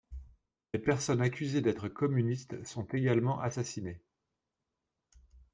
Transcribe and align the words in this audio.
Des 0.73 0.79
personnes 0.79 1.21
accusées 1.21 1.61
d'être 1.61 1.87
communistes 1.87 2.63
sont 2.65 2.85
également 2.85 3.39
assassinées. 3.39 4.01